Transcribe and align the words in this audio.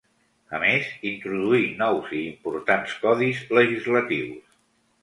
A 0.59 0.61
més, 0.63 0.87
introduí 1.09 1.61
nous 1.83 2.15
i 2.21 2.25
importants 2.33 2.99
codis 3.07 3.47
legislatius. 3.61 4.63